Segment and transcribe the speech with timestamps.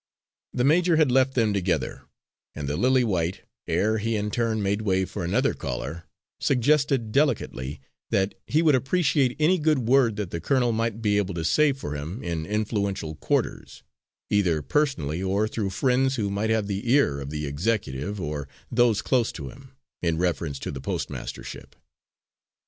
[0.51, 2.01] The major had left them together,
[2.55, 6.05] and the Lily White, ere he in turn made way for another caller,
[6.39, 11.35] suggested delicately, that he would appreciate any good word that the colonel might be able
[11.35, 13.83] to say for him in influential quarters
[14.31, 19.03] either personally or through friends who might have the ear of the executive or those
[19.03, 21.75] close to him in reference to the postmastership.